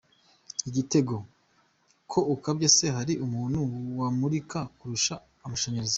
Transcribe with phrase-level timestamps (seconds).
[0.69, 3.59] Igitego:Ko ukabya se hari umuntu
[3.99, 5.13] wamurika kurusha
[5.45, 5.89] amashanyarazi?.